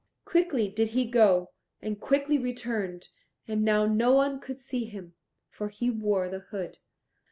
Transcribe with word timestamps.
Quickly 0.25 0.67
did 0.67 0.87
he 0.97 1.05
go, 1.07 1.51
and 1.79 2.01
quickly 2.01 2.39
returned, 2.39 3.09
and 3.47 3.63
now 3.63 3.85
no 3.85 4.11
one 4.13 4.39
could 4.39 4.59
see 4.59 4.85
him, 4.85 5.13
for 5.51 5.69
he 5.69 5.91
wore 5.91 6.27
the 6.27 6.39
hood. 6.39 6.79